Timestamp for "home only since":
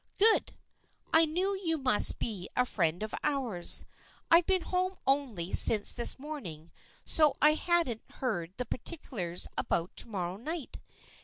4.63-5.93